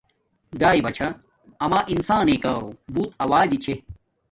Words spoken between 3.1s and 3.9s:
اݹجی چھے